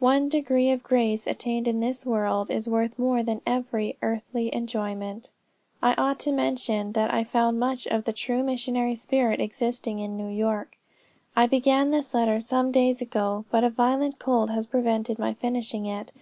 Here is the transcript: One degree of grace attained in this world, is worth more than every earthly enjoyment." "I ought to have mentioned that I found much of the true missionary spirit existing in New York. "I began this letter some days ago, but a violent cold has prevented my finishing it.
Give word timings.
One 0.00 0.30
degree 0.30 0.70
of 0.70 0.82
grace 0.82 1.26
attained 1.26 1.68
in 1.68 1.80
this 1.80 2.06
world, 2.06 2.50
is 2.50 2.66
worth 2.70 2.98
more 2.98 3.22
than 3.22 3.42
every 3.46 3.98
earthly 4.00 4.48
enjoyment." 4.54 5.30
"I 5.82 5.92
ought 5.96 6.18
to 6.20 6.30
have 6.30 6.36
mentioned 6.38 6.94
that 6.94 7.12
I 7.12 7.22
found 7.22 7.60
much 7.60 7.86
of 7.88 8.04
the 8.04 8.14
true 8.14 8.42
missionary 8.42 8.94
spirit 8.94 9.40
existing 9.42 9.98
in 9.98 10.16
New 10.16 10.28
York. 10.34 10.78
"I 11.36 11.44
began 11.46 11.90
this 11.90 12.14
letter 12.14 12.40
some 12.40 12.72
days 12.72 13.02
ago, 13.02 13.44
but 13.50 13.62
a 13.62 13.68
violent 13.68 14.18
cold 14.18 14.48
has 14.48 14.66
prevented 14.66 15.18
my 15.18 15.34
finishing 15.34 15.84
it. 15.84 16.12